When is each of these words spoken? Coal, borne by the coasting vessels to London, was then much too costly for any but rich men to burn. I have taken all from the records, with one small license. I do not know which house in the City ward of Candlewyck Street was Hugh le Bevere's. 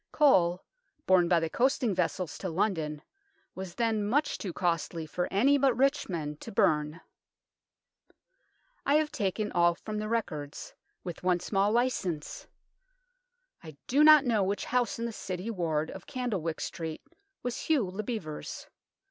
Coal, 0.11 0.63
borne 1.05 1.27
by 1.27 1.39
the 1.39 1.47
coasting 1.47 1.93
vessels 1.93 2.39
to 2.39 2.49
London, 2.49 3.03
was 3.53 3.75
then 3.75 4.03
much 4.03 4.39
too 4.39 4.51
costly 4.51 5.05
for 5.05 5.31
any 5.31 5.59
but 5.59 5.77
rich 5.77 6.09
men 6.09 6.37
to 6.37 6.51
burn. 6.51 7.01
I 8.83 8.95
have 8.95 9.11
taken 9.11 9.51
all 9.51 9.75
from 9.75 9.99
the 9.99 10.09
records, 10.09 10.73
with 11.03 11.21
one 11.21 11.39
small 11.39 11.71
license. 11.71 12.47
I 13.61 13.77
do 13.85 14.03
not 14.03 14.25
know 14.25 14.41
which 14.43 14.65
house 14.65 14.97
in 14.97 15.05
the 15.05 15.13
City 15.13 15.51
ward 15.51 15.91
of 15.91 16.07
Candlewyck 16.07 16.61
Street 16.61 17.03
was 17.43 17.59
Hugh 17.59 17.85
le 17.85 18.01
Bevere's. 18.01 18.65